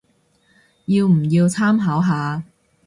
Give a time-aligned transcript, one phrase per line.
[0.85, 2.43] 要唔要參考下